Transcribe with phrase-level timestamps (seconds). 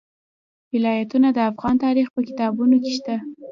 [0.73, 3.15] ولایتونه د افغان تاریخ په کتابونو کې شته.